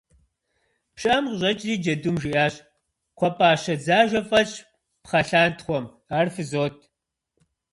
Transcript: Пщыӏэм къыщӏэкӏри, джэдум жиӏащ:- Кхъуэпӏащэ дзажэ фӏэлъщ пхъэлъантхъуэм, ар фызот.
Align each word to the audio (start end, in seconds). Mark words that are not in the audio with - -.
Пщыӏэм 0.93 1.25
къыщӏэкӏри, 1.29 1.73
джэдум 1.83 2.17
жиӏащ:- 2.21 2.55
Кхъуэпӏащэ 3.15 3.75
дзажэ 3.79 4.21
фӏэлъщ 4.27 4.53
пхъэлъантхъуэм, 5.03 5.85
ар 6.17 6.27
фызот. 6.33 6.77